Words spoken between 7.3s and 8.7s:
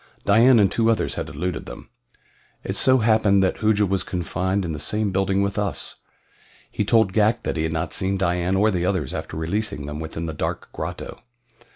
that he had not seen Dian